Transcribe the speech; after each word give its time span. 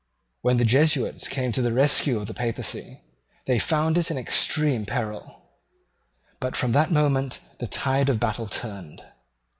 When 0.41 0.57
the 0.57 0.65
Jesuits 0.65 1.27
came 1.27 1.51
to 1.51 1.61
the 1.61 1.71
rescue 1.71 2.19
of 2.19 2.25
the 2.25 2.33
Papacy, 2.33 3.01
they 3.45 3.59
found 3.59 3.99
it 3.99 4.09
in 4.09 4.17
extreme 4.17 4.83
peril: 4.83 5.43
but 6.39 6.55
from 6.55 6.71
that 6.71 6.89
moment 6.91 7.39
the 7.59 7.67
tide 7.67 8.09
of 8.09 8.19
battle 8.19 8.47
turned. 8.47 9.03